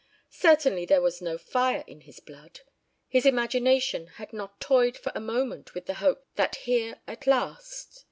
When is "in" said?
1.85-2.01